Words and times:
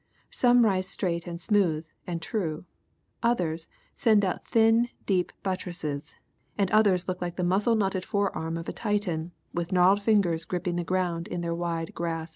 Some 0.31 0.65
rise 0.65 0.87
straight 0.87 1.27
and 1.27 1.39
smooth, 1.39 1.85
and 2.07 2.23
true, 2.23 2.65
others 3.21 3.67
send 3.93 4.25
out 4.25 4.47
thin 4.47 4.89
deep 5.05 5.31
buttresses, 5.43 6.15
and 6.57 6.71
others 6.71 7.07
look 7.07 7.21
like 7.21 7.35
the 7.35 7.43
muscle 7.43 7.75
knotted 7.75 8.03
fore 8.03 8.35
arm 8.35 8.57
of 8.57 8.67
a 8.67 8.73
Titan, 8.73 9.31
with 9.53 9.71
gnarled 9.71 10.01
fingers 10.01 10.43
griping 10.43 10.75
the 10.75 10.83
ground 10.83 11.27
in 11.27 11.41
their 11.41 11.53
wide 11.53 11.93
grasp. 11.93 12.29